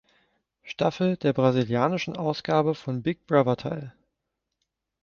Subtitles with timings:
[0.63, 3.93] Staffel der brasilianischen Ausgabe von Big Brother teil.